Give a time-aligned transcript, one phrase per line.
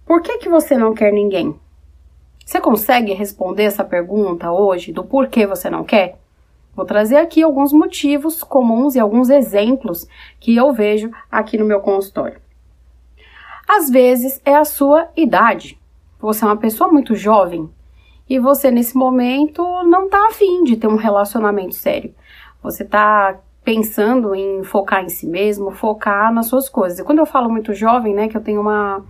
[0.05, 1.55] por que, que você não quer ninguém?
[2.45, 6.20] Você consegue responder essa pergunta hoje do porquê você não quer?
[6.75, 10.07] Vou trazer aqui alguns motivos comuns e alguns exemplos
[10.39, 12.39] que eu vejo aqui no meu consultório.
[13.67, 15.79] Às vezes é a sua idade.
[16.19, 17.69] Você é uma pessoa muito jovem
[18.29, 22.13] e você nesse momento não está afim de ter um relacionamento sério.
[22.63, 26.99] Você está pensando em focar em si mesmo, focar nas suas coisas.
[26.99, 29.03] E quando eu falo muito jovem, né, que eu tenho uma,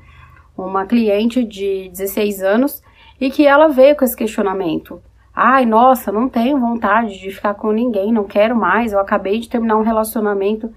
[0.58, 2.82] uma cliente de 16 anos
[3.20, 5.02] e que ela veio com esse questionamento.
[5.44, 9.50] Ai, nossa, não tenho vontade de ficar com ninguém, não quero mais, eu acabei de
[9.50, 10.72] terminar um relacionamento.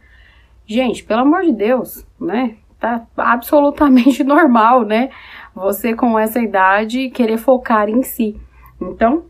[0.66, 2.54] Gente, pelo amor de Deus, né?
[2.80, 5.10] Tá absolutamente normal, né?
[5.54, 8.40] Você com essa idade querer focar em si.
[8.80, 9.24] Então,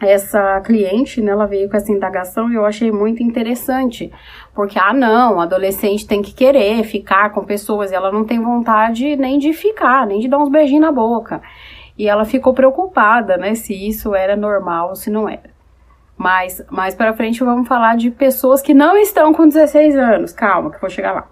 [0.00, 4.10] essa cliente, né, ela veio com essa indagação e eu achei muito interessante,
[4.54, 9.14] porque ah, não, adolescente tem que querer ficar com pessoas e ela não tem vontade
[9.14, 11.42] nem de ficar, nem de dar uns beijinhos na boca.
[11.96, 15.54] E ela ficou preocupada, né, se isso era normal ou se não era.
[16.16, 20.32] Mas mais para frente vamos falar de pessoas que não estão com 16 anos.
[20.32, 21.28] Calma, que eu vou chegar lá.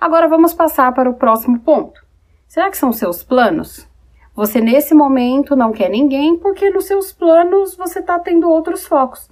[0.00, 2.00] Agora vamos passar para o próximo ponto.
[2.46, 3.88] Será que são seus planos?
[4.34, 9.28] Você nesse momento não quer ninguém porque nos seus planos você está tendo outros focos.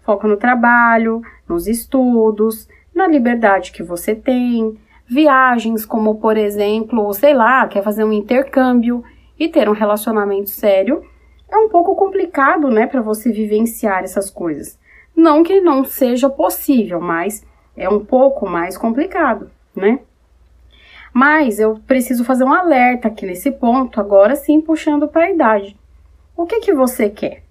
[0.00, 7.34] Foco no trabalho, nos estudos, na liberdade que você tem, viagens como por exemplo, sei
[7.34, 9.04] lá, quer fazer um intercâmbio
[9.38, 11.04] e ter um relacionamento sério,
[11.50, 14.78] é um pouco complicado, né, para você vivenciar essas coisas.
[15.16, 17.44] Não que não seja possível, mas
[17.76, 20.00] é um pouco mais complicado, né?
[21.12, 25.76] Mas eu preciso fazer um alerta aqui nesse ponto, agora sim puxando para a idade.
[26.36, 27.42] O que que você quer?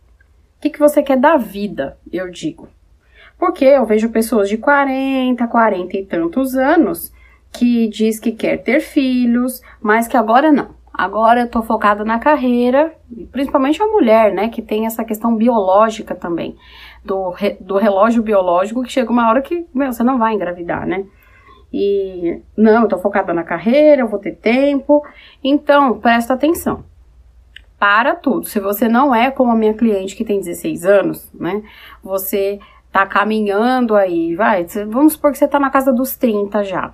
[0.58, 2.69] O que que você quer da vida, eu digo?
[3.38, 7.12] Porque eu vejo pessoas de 40, 40 e tantos anos
[7.52, 10.77] que diz que quer ter filhos, mas que agora não.
[10.97, 12.91] Agora eu tô focada na carreira,
[13.31, 16.56] principalmente a mulher, né, que tem essa questão biológica também,
[17.06, 20.88] do, re, do relógio biológico, que chega uma hora que, meu, você não vai engravidar,
[20.88, 21.06] né?
[21.72, 25.06] E não, eu tô focada na carreira, eu vou ter tempo.
[25.44, 26.84] Então, presta atenção.
[27.78, 28.47] Para tudo.
[28.47, 31.62] Se você não é como a minha cliente que tem 16 anos, né?
[32.02, 32.59] Você
[32.91, 36.91] tá caminhando aí, vai, vamos supor que você tá na casa dos 30 já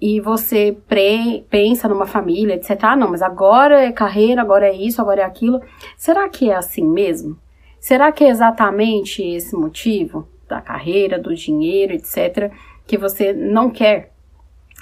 [0.00, 2.78] e você pre, pensa numa família, etc.
[2.82, 5.60] Ah, não, mas agora é carreira, agora é isso, agora é aquilo.
[5.96, 7.38] Será que é assim mesmo?
[7.80, 12.52] Será que é exatamente esse motivo da carreira, do dinheiro, etc.,
[12.86, 14.12] que você não quer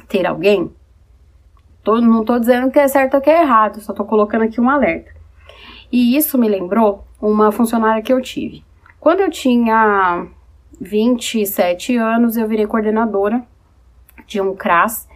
[0.08, 0.72] ter alguém?
[1.82, 4.60] Tô, não estou dizendo que é certo ou que é errado, só estou colocando aqui
[4.60, 5.12] um alerta.
[5.92, 8.64] E isso me lembrou uma funcionária que eu tive.
[8.98, 10.26] Quando eu tinha
[10.80, 13.46] 27 anos, eu virei coordenadora
[14.26, 15.08] de um CRAS.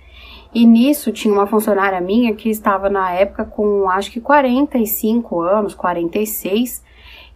[0.54, 5.74] E nisso tinha uma funcionária minha que estava na época com acho que 45 anos,
[5.74, 6.82] 46,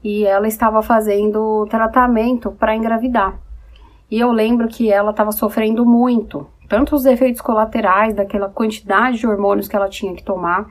[0.02, 3.38] e ela estava fazendo tratamento para engravidar.
[4.10, 9.26] E eu lembro que ela estava sofrendo muito, tanto os efeitos colaterais daquela quantidade de
[9.26, 10.66] hormônios que ela tinha que tomar,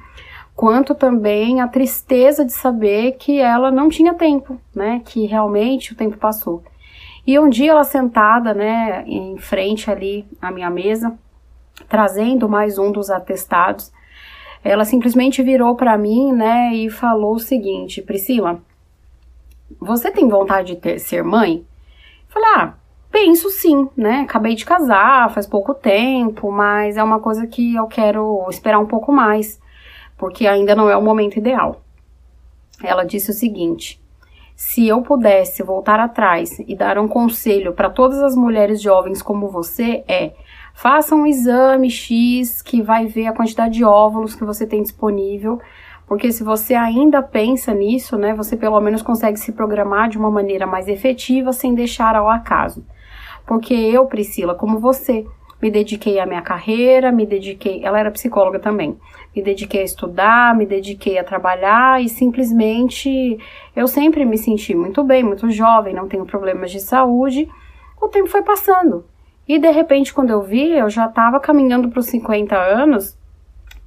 [0.56, 5.02] quanto também a tristeza de saber que ela não tinha tempo, né?
[5.06, 6.64] Que realmente o tempo passou.
[7.26, 11.18] E um dia ela sentada, né, em frente ali à minha mesa,
[11.88, 13.92] trazendo mais um dos atestados,
[14.64, 18.60] ela simplesmente virou para mim, né, e falou o seguinte: Priscila,
[19.80, 21.66] você tem vontade de ter, ser mãe?
[22.28, 22.74] Eu falei: Ah,
[23.12, 24.22] penso sim, né?
[24.22, 28.88] Acabei de casar faz pouco tempo, mas é uma coisa que eu quero esperar um
[28.88, 29.60] pouco mais,
[30.18, 31.82] porque ainda não é o momento ideal.
[32.84, 34.02] Ela disse o seguinte:
[34.64, 39.50] se eu pudesse voltar atrás e dar um conselho para todas as mulheres jovens como
[39.50, 40.34] você, é
[40.76, 45.60] faça um exame X que vai ver a quantidade de óvulos que você tem disponível
[46.06, 50.30] porque se você ainda pensa nisso, né, você pelo menos consegue se programar de uma
[50.30, 52.86] maneira mais efetiva sem deixar ao acaso.
[53.48, 55.26] Porque eu, Priscila, como você,
[55.62, 58.98] me dediquei à minha carreira, me dediquei, ela era psicóloga também.
[59.36, 63.38] Me dediquei a estudar, me dediquei a trabalhar e simplesmente
[63.76, 67.48] eu sempre me senti muito bem, muito jovem, não tenho problemas de saúde.
[68.02, 69.06] O tempo foi passando.
[69.48, 73.18] E de repente, quando eu vi, eu já estava caminhando para os 50 anos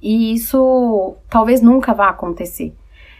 [0.01, 2.73] e isso talvez nunca vá acontecer.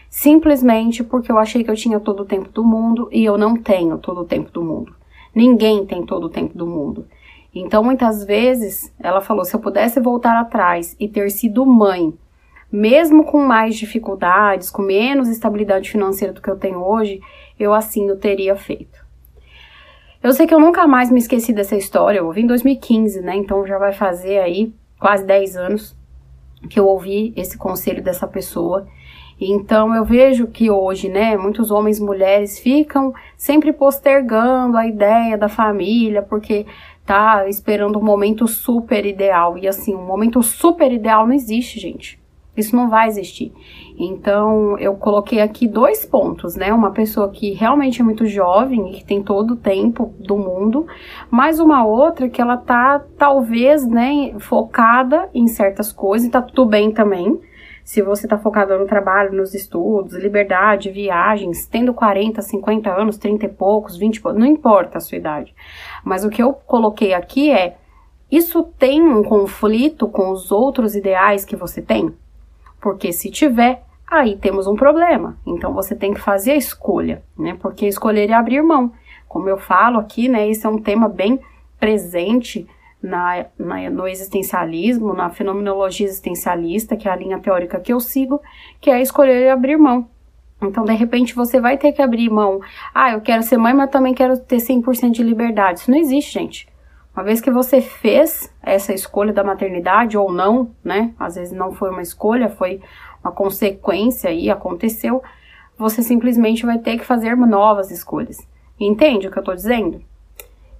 [0.08, 3.56] Simplesmente porque eu achei que eu tinha todo o tempo do mundo e eu não
[3.56, 4.94] tenho todo o tempo do mundo.
[5.34, 7.06] Ninguém tem todo o tempo do mundo.
[7.58, 12.12] Então, muitas vezes, ela falou: se eu pudesse voltar atrás e ter sido mãe,
[12.70, 17.20] mesmo com mais dificuldades, com menos estabilidade financeira do que eu tenho hoje,
[17.58, 19.06] eu assim o teria feito.
[20.22, 23.36] Eu sei que eu nunca mais me esqueci dessa história, eu ouvi em 2015, né?
[23.36, 25.96] Então já vai fazer aí quase 10 anos
[26.68, 28.86] que eu ouvi esse conselho dessa pessoa.
[29.40, 35.36] Então eu vejo que hoje, né, muitos homens e mulheres ficam sempre postergando a ideia
[35.36, 36.66] da família porque
[37.06, 39.56] tá esperando um momento super ideal.
[39.56, 42.18] E assim, um momento super ideal não existe, gente.
[42.56, 43.52] Isso não vai existir.
[43.98, 46.72] Então, eu coloquei aqui dois pontos, né?
[46.72, 50.86] Uma pessoa que realmente é muito jovem e que tem todo o tempo do mundo,
[51.30, 56.64] mais uma outra que ela tá, talvez, né, focada em certas coisas, e tá tudo
[56.64, 57.38] bem também.
[57.86, 63.46] Se você tá focado no trabalho, nos estudos, liberdade, viagens, tendo 40, 50 anos, 30
[63.46, 65.54] e poucos, 20 e poucos, não importa a sua idade.
[66.02, 67.76] Mas o que eu coloquei aqui é:
[68.28, 72.12] isso tem um conflito com os outros ideais que você tem?
[72.80, 75.38] Porque se tiver, aí temos um problema.
[75.46, 77.56] Então você tem que fazer a escolha, né?
[77.62, 78.92] Porque escolher é abrir mão.
[79.28, 80.48] Como eu falo aqui, né?
[80.48, 81.38] Esse é um tema bem
[81.78, 82.66] presente
[83.02, 88.40] na, na, no existencialismo, na fenomenologia existencialista, que é a linha teórica que eu sigo,
[88.80, 90.08] que é escolher abrir mão.
[90.60, 92.60] Então, de repente, você vai ter que abrir mão.
[92.94, 95.80] Ah, eu quero ser mãe, mas também quero ter 100% de liberdade.
[95.80, 96.68] Isso não existe, gente.
[97.14, 101.14] Uma vez que você fez essa escolha da maternidade ou não, né?
[101.18, 102.80] Às vezes não foi uma escolha, foi
[103.22, 105.22] uma consequência e aconteceu,
[105.78, 108.46] você simplesmente vai ter que fazer novas escolhas.
[108.78, 110.02] Entende o que eu tô dizendo?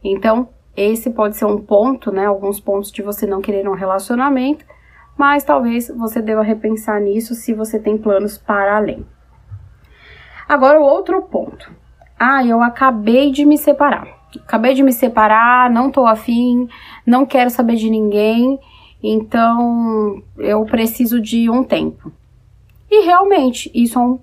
[0.02, 2.26] Então, esse pode ser um ponto, né?
[2.26, 4.64] Alguns pontos de você não querer um relacionamento,
[5.17, 9.05] mas talvez você deva repensar nisso se você tem planos para além.
[10.49, 11.70] Agora, o outro ponto.
[12.19, 16.69] Ah, eu acabei de me separar acabei de me separar, não tô afim,
[17.06, 18.58] não quero saber de ninguém,
[19.02, 22.12] então eu preciso de um tempo.
[22.90, 24.19] E realmente, isso é um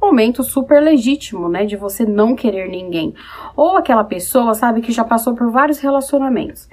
[0.00, 3.14] momento super legítimo, né, de você não querer ninguém.
[3.56, 6.68] Ou aquela pessoa, sabe, que já passou por vários relacionamentos.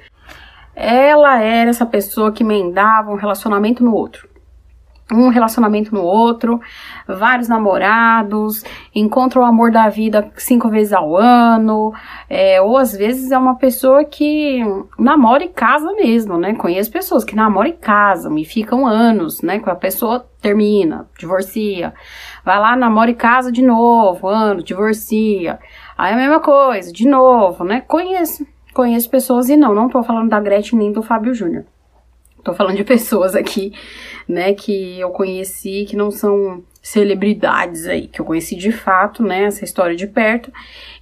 [0.76, 4.35] Ela era essa pessoa que emendava um relacionamento no outro
[5.12, 6.60] um relacionamento no outro,
[7.08, 8.64] vários namorados,
[8.94, 11.94] encontra o amor da vida cinco vezes ao ano,
[12.28, 14.64] é, ou às vezes é uma pessoa que
[14.98, 16.56] namora e casa mesmo, né?
[16.56, 19.60] Conheço pessoas que namoram e casam e ficam anos, né?
[19.60, 21.94] Com a pessoa termina, divorcia,
[22.44, 25.60] vai lá, namora e casa de novo, ano, divorcia,
[25.96, 27.82] aí é a mesma coisa, de novo, né?
[27.82, 31.66] Conheço, conheço pessoas e não, não tô falando da Gretchen nem do Fábio Júnior.
[32.46, 33.74] Tô falando de pessoas aqui,
[34.30, 39.46] né, que eu conheci, que não são celebridades aí, que eu conheci de fato, né,
[39.46, 40.54] essa história de perto.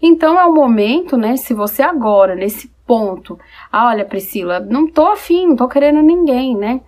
[0.02, 3.38] Então é o momento, né, se você agora, nesse ponto,
[3.70, 6.80] ah, olha, Priscila, não tô afim, não tô querendo ninguém, né,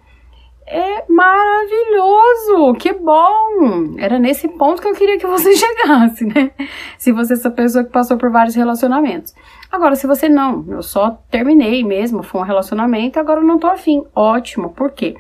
[0.67, 3.95] é maravilhoso, que bom!
[3.98, 6.51] Era nesse ponto que eu queria que você chegasse, né?
[6.98, 9.34] Se você é essa pessoa que passou por vários relacionamentos.
[9.72, 13.67] Agora, se você não, eu só terminei mesmo, foi um relacionamento, agora eu não tô
[13.67, 14.03] afim.
[14.15, 15.15] Ótimo, por quê?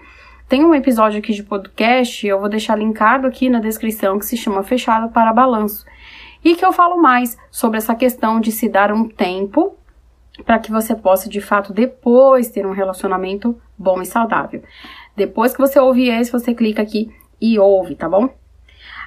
[0.47, 4.37] Tem um episódio aqui de podcast, eu vou deixar linkado aqui na descrição, que se
[4.37, 5.85] chama Fechado para Balanço.
[6.43, 9.75] E que eu falo mais sobre essa questão de se dar um tempo
[10.45, 14.61] para que você possa, de fato, depois ter um relacionamento bom e saudável.
[15.15, 17.09] Depois que você ouvir esse, você clica aqui
[17.41, 18.29] e ouve, tá bom?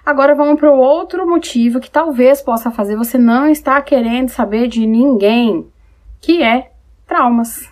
[0.05, 4.67] Agora vamos para o outro motivo que talvez possa fazer você não estar querendo saber
[4.69, 5.67] de ninguém,
[6.21, 6.71] que é
[7.07, 7.71] traumas.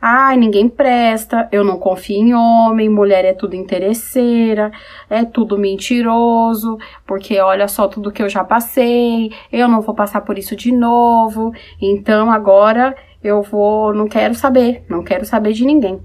[0.00, 4.70] Ai, ninguém presta, eu não confio em homem, mulher é tudo interesseira,
[5.08, 10.20] é tudo mentiroso, porque olha só tudo que eu já passei, eu não vou passar
[10.20, 15.64] por isso de novo, então agora eu vou, não quero saber, não quero saber de
[15.64, 15.98] ninguém.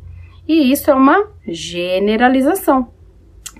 [0.50, 2.88] E isso é uma generalização.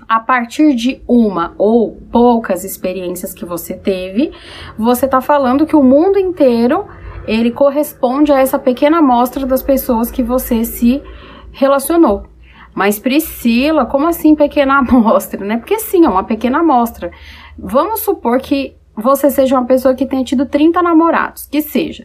[0.08, 4.32] A partir de uma ou poucas experiências que você teve,
[4.76, 6.84] você está falando que o mundo inteiro
[7.28, 11.00] ele corresponde a essa pequena amostra das pessoas que você se
[11.52, 12.24] relacionou.
[12.74, 15.58] Mas Priscila, como assim pequena amostra, né?
[15.58, 17.12] Porque sim, é uma pequena amostra.
[17.56, 22.04] Vamos supor que você seja uma pessoa que tenha tido 30 namorados, que seja.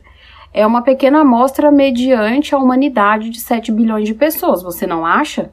[0.58, 5.52] É uma pequena amostra mediante a humanidade de 7 bilhões de pessoas, você não acha?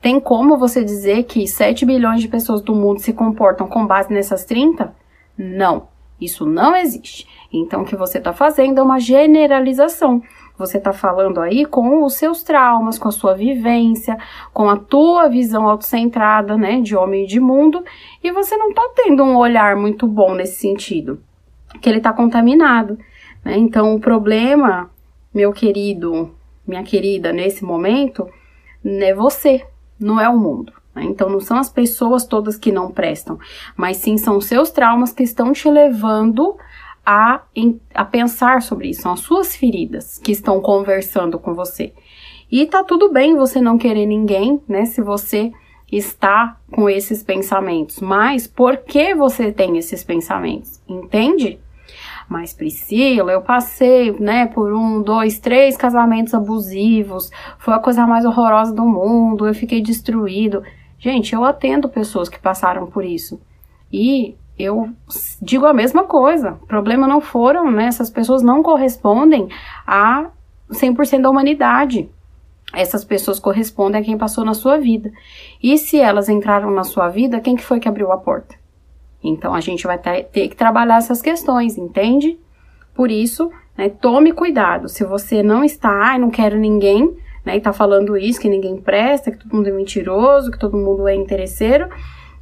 [0.00, 4.14] Tem como você dizer que 7 bilhões de pessoas do mundo se comportam com base
[4.14, 4.94] nessas 30?
[5.36, 5.88] Não,
[6.20, 7.26] isso não existe.
[7.52, 10.22] Então, o que você está fazendo é uma generalização.
[10.56, 14.16] Você está falando aí com os seus traumas, com a sua vivência,
[14.52, 17.82] com a tua visão autocentrada, né, de homem e de mundo,
[18.22, 21.20] e você não está tendo um olhar muito bom nesse sentido,
[21.80, 22.96] que ele está contaminado.
[23.44, 23.56] Né?
[23.58, 24.90] Então, o problema,
[25.32, 26.34] meu querido,
[26.66, 28.28] minha querida, nesse momento,
[28.84, 29.66] é você,
[29.98, 30.72] não é o mundo.
[30.94, 31.04] Né?
[31.04, 33.38] Então, não são as pessoas todas que não prestam,
[33.76, 36.56] mas sim são seus traumas que estão te levando
[37.04, 37.42] a,
[37.94, 41.92] a pensar sobre isso, são as suas feridas que estão conversando com você.
[42.50, 44.84] E tá tudo bem você não querer ninguém, né?
[44.84, 45.52] Se você
[45.90, 50.80] está com esses pensamentos, mas por que você tem esses pensamentos?
[50.88, 51.58] Entende?
[52.30, 58.24] Mas Priscila, eu passei, né, por um, dois, três casamentos abusivos, foi a coisa mais
[58.24, 60.62] horrorosa do mundo, eu fiquei destruído.
[60.96, 63.40] Gente, eu atendo pessoas que passaram por isso.
[63.92, 64.90] E eu
[65.42, 66.52] digo a mesma coisa.
[66.62, 67.86] O problema não foram, né?
[67.86, 69.48] Essas pessoas não correspondem
[69.84, 70.30] a
[70.70, 72.08] 100% da humanidade.
[72.72, 75.10] Essas pessoas correspondem a quem passou na sua vida.
[75.60, 78.59] E se elas entraram na sua vida, quem que foi que abriu a porta?
[79.22, 82.38] Então a gente vai ter que trabalhar essas questões, entende?
[82.94, 84.88] Por isso, né, tome cuidado.
[84.88, 88.76] Se você não está, ai, não quero ninguém, né, e tá falando isso, que ninguém
[88.80, 91.88] presta, que todo mundo é mentiroso, que todo mundo é interesseiro,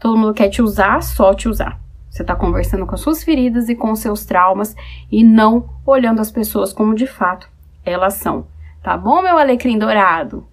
[0.00, 1.80] todo mundo quer te usar, só te usar.
[2.10, 4.74] Você está conversando com as suas feridas e com os seus traumas
[5.10, 7.48] e não olhando as pessoas como de fato
[7.84, 8.46] elas são.
[8.82, 10.46] Tá bom, meu alecrim dourado?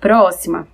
[0.00, 0.66] Próxima.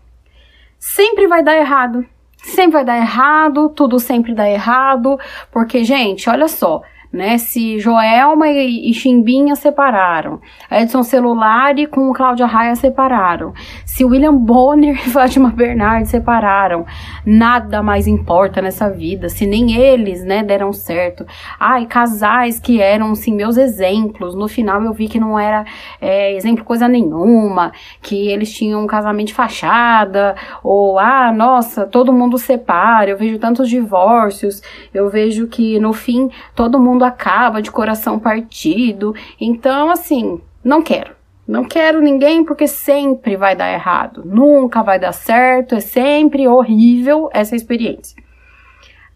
[0.79, 2.05] Sempre vai dar errado.
[2.43, 5.19] Sempre vai dar errado, tudo sempre dá errado,
[5.51, 7.39] porque, gente, olha só, né?
[7.39, 15.11] Se Joelma e, Chimbinha separaram, Edson Celulari com Cláudia Raia separaram, se William Bonner e
[15.11, 16.85] Fátima Bernardes separaram,
[17.25, 21.27] nada mais importa nessa vida, se nem eles, né, deram certo.
[21.59, 25.65] Ai, casais que eram, sim, meus exemplos, no final eu vi que não era
[26.01, 27.73] é, exemplo coisa nenhuma,
[28.03, 33.39] que eles tinham um casamento de fachada, ou, ah, nossa, todo mundo separa, eu vejo
[33.39, 34.63] tantos divórcios,
[34.93, 39.15] eu vejo que no fim todo mundo mundo acaba de coração partido.
[39.41, 41.17] Então, assim, não quero.
[41.47, 44.23] Não quero ninguém porque sempre vai dar errado.
[44.25, 45.77] Nunca vai dar certo.
[45.77, 48.21] É sempre horrível essa experiência.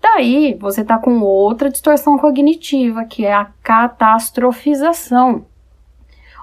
[0.01, 5.45] Daí, você tá com outra distorção cognitiva, que é a catastrofização.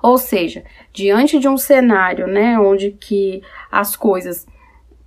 [0.01, 4.48] Ou seja, diante de um cenário, né, onde que as coisas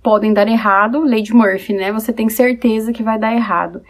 [0.03, 3.81] podem dar errado, Lady Murphy, né, você tem certeza que vai dar errado.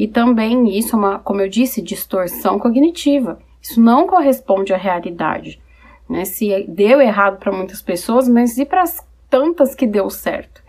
[0.00, 3.38] E também isso é uma, como eu disse, distorção cognitiva.
[3.60, 5.60] Isso não corresponde à realidade.
[6.08, 6.24] Né?
[6.24, 10.62] Se deu errado para muitas pessoas, mas e para as tantas que deu certo?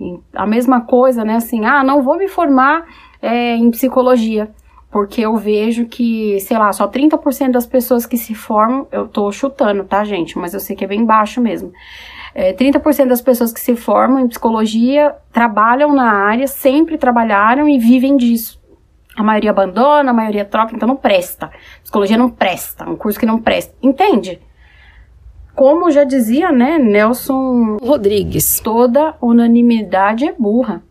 [0.00, 1.36] E a mesma coisa, né?
[1.36, 2.84] Assim, ah, não vou me formar
[3.22, 4.50] é, em psicologia,
[4.90, 9.30] porque eu vejo que, sei lá, só 30% das pessoas que se formam, eu tô
[9.30, 10.36] chutando, tá, gente?
[10.36, 11.72] Mas eu sei que é bem baixo mesmo.
[12.34, 17.78] É, 30% das pessoas que se formam em psicologia trabalham na área, sempre trabalharam e
[17.78, 18.63] vivem disso.
[19.16, 21.50] A maioria abandona, a maioria troca, então não presta.
[21.82, 23.74] Psicologia não presta, um curso que não presta.
[23.82, 24.40] Entende?
[25.54, 30.82] Como já dizia, né, Nelson Rodrigues, toda unanimidade é burra.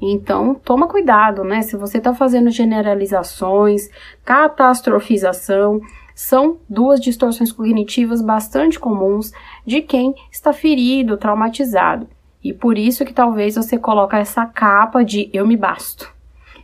[0.00, 1.62] Então, toma cuidado, né?
[1.62, 3.88] Se você está fazendo generalizações,
[4.24, 5.80] catastrofização,
[6.14, 9.32] são duas distorções cognitivas bastante comuns
[9.66, 12.08] de quem está ferido, traumatizado.
[12.44, 16.15] E por isso que talvez você coloque essa capa de eu me basto.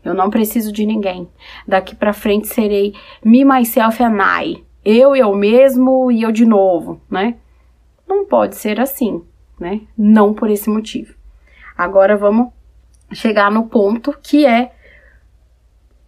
[0.04, 1.28] Eu não preciso de ninguém.
[1.66, 2.94] Daqui para frente serei
[3.25, 4.64] me, myself and I.
[4.85, 7.37] Eu, eu mesmo e eu de novo, né?
[8.06, 9.25] Não pode ser assim,
[9.59, 9.82] né?
[9.97, 11.14] Não por esse motivo.
[11.76, 12.49] Agora vamos
[13.12, 14.73] chegar no ponto que é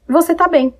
[0.09, 0.75] você tá bem.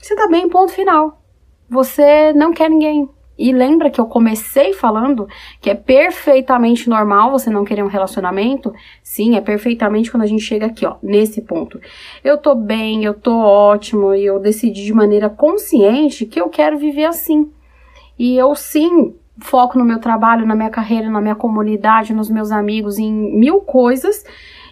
[0.00, 1.20] Você tá bem, ponto final.
[1.68, 3.08] Você não quer ninguém.
[3.40, 5.26] E lembra que eu comecei falando
[5.62, 8.70] que é perfeitamente normal você não querer um relacionamento?
[9.02, 11.80] Sim, é perfeitamente quando a gente chega aqui, ó, nesse ponto.
[12.22, 16.76] Eu tô bem, eu tô ótimo e eu decidi de maneira consciente que eu quero
[16.76, 17.50] viver assim.
[18.18, 22.52] E eu sim foco no meu trabalho, na minha carreira, na minha comunidade, nos meus
[22.52, 24.22] amigos, em mil coisas.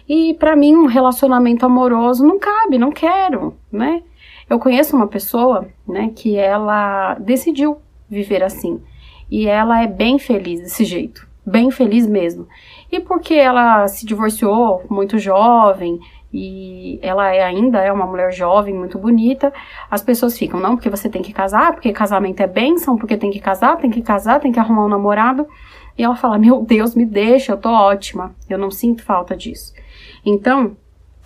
[0.07, 4.03] E para mim um relacionamento amoroso não cabe, não quero, né?
[4.47, 7.77] Eu conheço uma pessoa, né, que ela decidiu
[8.09, 8.81] viver assim.
[9.29, 12.47] E ela é bem feliz desse jeito, bem feliz mesmo.
[12.91, 15.99] E porque ela se divorciou muito jovem
[16.31, 19.51] e ela é, ainda é uma mulher jovem, muito bonita,
[19.89, 23.31] as pessoas ficam, não, porque você tem que casar, porque casamento é bênção, porque tem
[23.31, 25.47] que casar, tem que casar, tem que arrumar um namorado.
[25.97, 29.73] E ela fala: Meu Deus, me deixa, eu tô ótima, eu não sinto falta disso.
[30.25, 30.77] Então,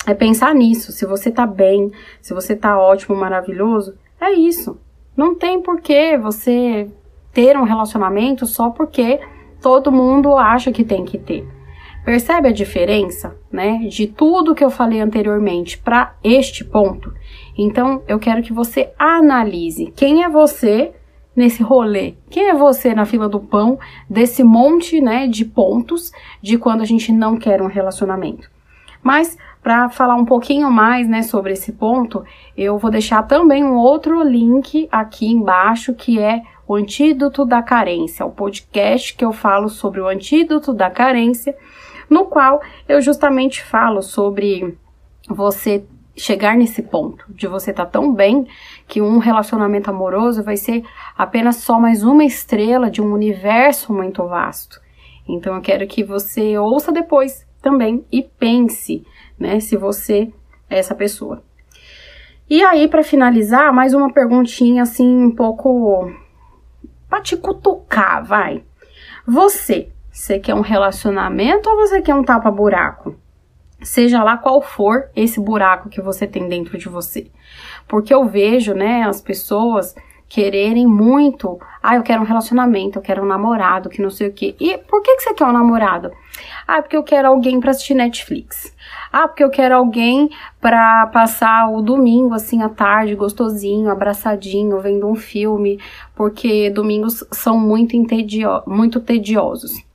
[0.05, 0.91] é pensar nisso.
[0.91, 4.79] Se você tá bem, se você tá ótimo, maravilhoso, é isso.
[5.15, 6.89] Não tem porquê você
[7.31, 9.19] ter um relacionamento só porque
[9.61, 11.47] todo mundo acha que tem que ter.
[12.03, 17.13] Percebe a diferença, né, de tudo que eu falei anteriormente para este ponto?
[17.57, 20.93] Então, eu quero que você analise quem é você
[21.35, 22.15] nesse rolê.
[22.29, 23.79] Quem é você na fila do pão
[24.09, 28.51] desse monte, né, de pontos de quando a gente não quer um relacionamento?
[29.01, 32.23] Mas para falar um pouquinho mais, né, sobre esse ponto,
[32.55, 38.25] eu vou deixar também um outro link aqui embaixo que é o antídoto da carência,
[38.25, 41.55] o podcast que eu falo sobre o antídoto da carência,
[42.09, 44.77] no qual eu justamente falo sobre
[45.29, 48.45] você chegar nesse ponto de você estar tá tão bem
[48.87, 50.83] que um relacionamento amoroso vai ser
[51.17, 54.81] apenas só mais uma estrela de um universo muito vasto.
[55.27, 59.03] Então eu quero que você ouça depois também e pense
[59.43, 59.59] né?
[59.59, 60.31] Se você
[60.69, 61.43] é essa pessoa.
[62.49, 66.11] E aí, para finalizar, mais uma perguntinha assim, um pouco
[67.09, 68.63] pra te cutucar, vai.
[69.25, 73.15] Você, você quer um relacionamento ou você quer um tapa-buraco?
[73.81, 77.29] Seja lá qual for esse buraco que você tem dentro de você.
[77.87, 79.93] Porque eu vejo, né, as pessoas
[80.33, 81.59] quererem muito.
[81.81, 84.55] Ah, eu quero um relacionamento, eu quero um namorado, que não sei o quê.
[84.59, 86.11] E por que, que você quer um namorado?
[86.67, 88.75] Ah, porque eu quero alguém para assistir Netflix.
[89.11, 95.07] Ah, porque eu quero alguém para passar o domingo assim à tarde, gostosinho, abraçadinho, vendo
[95.07, 95.79] um filme,
[96.15, 99.85] porque domingos são muito, entedio muito tediosos.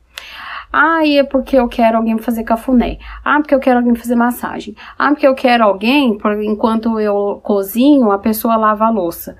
[0.72, 2.98] Ah, e é porque eu quero alguém fazer cafuné.
[3.24, 4.76] Ah, porque eu quero alguém fazer massagem.
[4.96, 9.36] Ah, porque eu quero alguém, enquanto eu cozinho, a pessoa lava a louça.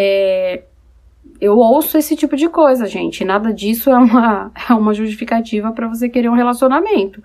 [0.00, 0.62] É,
[1.40, 3.24] eu ouço esse tipo de coisa, gente.
[3.24, 7.20] Nada disso é uma, é uma justificativa para você querer um relacionamento.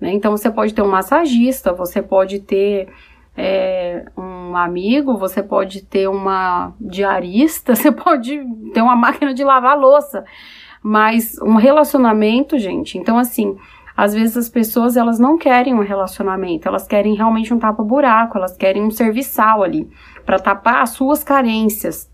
[0.00, 0.14] Né?
[0.14, 2.88] Então você pode ter um massagista, você pode ter
[3.36, 9.78] é, um amigo, você pode ter uma diarista, você pode ter uma máquina de lavar
[9.78, 10.24] louça.
[10.82, 13.56] Mas um relacionamento, gente, então assim,
[13.94, 18.56] às vezes as pessoas elas não querem um relacionamento, elas querem realmente um tapa-buraco, elas
[18.56, 19.86] querem um serviçal ali
[20.26, 22.10] para tapar as suas carências,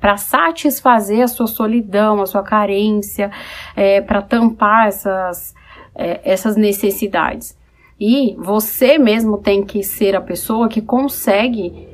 [0.00, 3.30] para satisfazer a sua solidão, a sua carência,
[3.76, 5.54] é, para tampar essas,
[5.94, 7.56] é, essas necessidades.
[7.98, 11.88] E você mesmo tem que ser a pessoa que consegue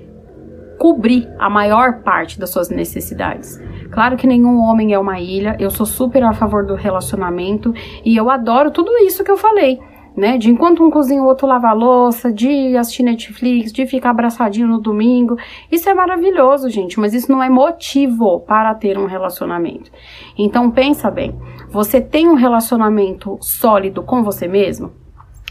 [0.79, 3.61] cobrir a maior parte das suas necessidades.
[3.91, 8.17] Claro que nenhum homem é uma ilha, eu sou super a favor do relacionamento e
[8.17, 9.81] eu adoro tudo isso que eu falei
[10.19, 10.37] né?
[10.37, 14.67] De enquanto um cozinha, o outro lava a louça, de assistir Netflix, de ficar abraçadinho
[14.67, 15.37] no domingo.
[15.71, 19.93] Isso é maravilhoso, gente, mas isso não é motivo para ter um relacionamento.
[20.37, 21.39] Então pensa bem,
[21.71, 24.93] você tem um relacionamento sólido com você mesmo?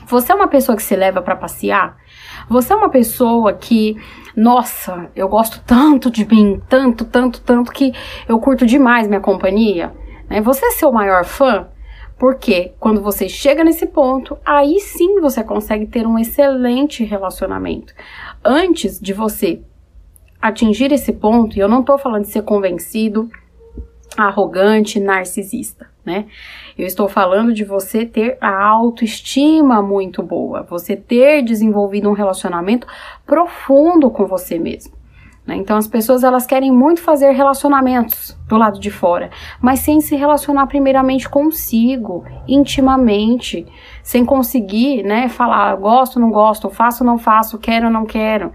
[0.06, 1.96] Você é uma pessoa que se leva para passear?
[2.50, 3.96] Você é uma pessoa que,
[4.36, 7.94] nossa, eu gosto tanto de mim, tanto, tanto, tanto que
[8.28, 9.94] eu curto demais minha companhia?
[10.30, 10.42] Né?
[10.42, 11.68] Você é seu maior fã?
[12.18, 17.94] Porque quando você chega nesse ponto, aí sim você consegue ter um excelente relacionamento.
[18.44, 19.62] Antes de você
[20.42, 23.30] atingir esse ponto, e eu não estou falando de ser convencido,
[24.18, 26.26] arrogante, narcisista, né?
[26.76, 32.88] Eu estou falando de você ter a autoestima muito boa, você ter desenvolvido um relacionamento
[33.26, 34.97] profundo com você mesmo.
[35.48, 35.56] Né?
[35.56, 39.32] Então as pessoas elas querem muito fazer relacionamentos do lado de fora,
[39.62, 43.66] mas sem se relacionar primeiramente consigo, intimamente,
[44.04, 48.52] sem conseguir, né, falar gosto, não gosto, faço, não faço, quero, não quero.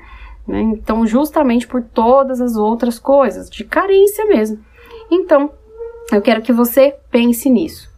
[0.47, 0.61] Né?
[0.61, 4.63] Então justamente por todas as outras coisas, de carência mesmo.
[5.11, 5.51] Então
[6.13, 7.91] eu quero que você pense nisso.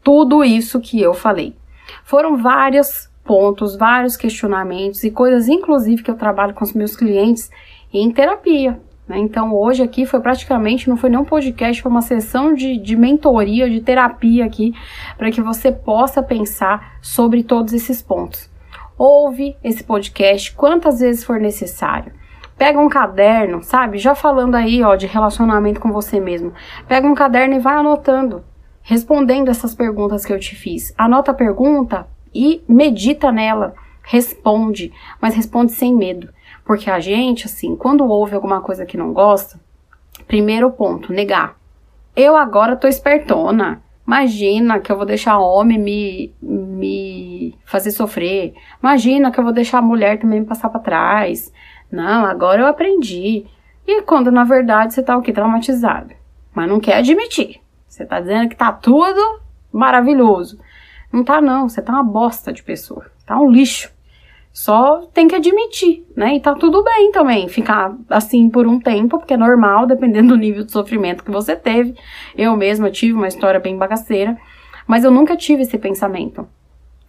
[0.00, 1.56] Tudo isso que eu falei.
[2.04, 7.50] Foram vários pontos, vários questionamentos e coisas, inclusive, que eu trabalho com os meus clientes
[7.92, 9.18] em terapia, Né?
[9.18, 12.94] Então hoje aqui foi praticamente, não foi nem um podcast, foi uma sessão de, de
[12.94, 14.74] mentoria, de terapia aqui,
[15.16, 18.50] para que você possa pensar sobre todos esses pontos.
[18.98, 22.12] Ouve esse podcast quantas vezes for necessário.
[22.58, 23.98] Pega um caderno, sabe?
[23.98, 26.52] Já falando aí, ó, de relacionamento com você mesmo.
[26.88, 28.44] Pega um caderno e vai anotando,
[28.82, 30.92] respondendo essas perguntas que eu te fiz.
[30.98, 33.74] Anota a pergunta e medita nela.
[34.02, 36.28] Responde, mas responde sem medo.
[36.68, 39.58] Porque a gente, assim, quando ouve alguma coisa que não gosta,
[40.26, 41.56] primeiro ponto, negar.
[42.14, 43.82] Eu agora tô espertona.
[44.06, 48.52] Imagina que eu vou deixar homem me, me fazer sofrer.
[48.82, 51.50] Imagina que eu vou deixar a mulher também me passar para trás.
[51.90, 53.46] Não, agora eu aprendi.
[53.86, 55.32] E quando na verdade você tá o que?
[55.32, 56.12] Traumatizado.
[56.54, 57.62] Mas não quer admitir.
[57.88, 59.40] Você tá dizendo que tá tudo
[59.72, 60.60] maravilhoso.
[61.10, 63.06] Não tá não, você tá uma bosta de pessoa.
[63.24, 63.90] Tá um lixo.
[64.58, 66.34] Só tem que admitir, né?
[66.34, 70.36] E tá tudo bem também ficar assim por um tempo, porque é normal, dependendo do
[70.36, 71.94] nível de sofrimento que você teve.
[72.36, 74.36] Eu mesma tive uma história bem bagaceira,
[74.84, 76.44] mas eu nunca tive esse pensamento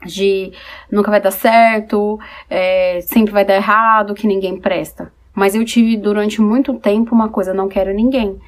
[0.05, 0.51] de
[0.91, 5.11] nunca vai dar certo, é, sempre vai dar errado, que ninguém presta.
[5.33, 8.39] Mas eu tive durante muito tempo uma coisa, não quero ninguém.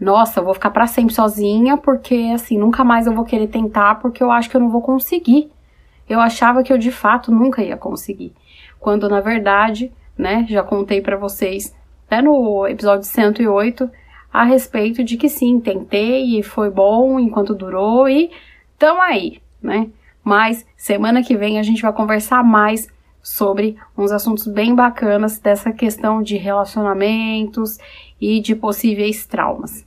[0.00, 4.00] Nossa, eu vou ficar para sempre sozinha porque assim, nunca mais eu vou querer tentar
[4.00, 5.48] porque eu acho que eu não vou conseguir.
[6.08, 8.34] Eu achava que eu de fato nunca ia conseguir.
[8.78, 11.74] Quando na verdade, né, já contei para vocês
[12.06, 13.90] até no episódio 108
[14.32, 18.30] a respeito de que sim, tentei e foi bom enquanto durou e
[18.78, 19.88] tamo aí, né?
[20.22, 22.88] Mas semana que vem a gente vai conversar mais
[23.22, 27.78] sobre uns assuntos bem bacanas dessa questão de relacionamentos
[28.20, 29.86] e de possíveis traumas.